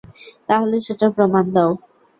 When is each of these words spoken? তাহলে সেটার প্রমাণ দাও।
তাহলে 0.49 0.75
সেটার 0.87 1.11
প্রমাণ 1.15 1.45
দাও। 1.55 1.71